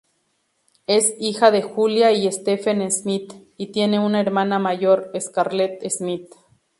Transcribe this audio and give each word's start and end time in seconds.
Es 0.87 1.13
hija 1.19 1.51
de 1.51 1.61
Julia 1.61 2.11
y 2.11 2.25
Stephen 2.31 2.91
Smith, 2.91 3.33
y 3.55 3.67
tiene 3.67 3.99
una 3.99 4.19
hermana 4.19 4.57
mayor, 4.57 5.11
Scarlett 5.19 5.87
Smith. 5.91 6.33